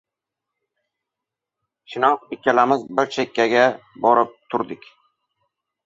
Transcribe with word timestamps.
Chinoq 1.91 2.25
ikkalamiz 2.37 2.89
bir 3.01 3.15
chekkaga 3.19 3.71
borib 4.07 4.37
turdik. 4.53 4.93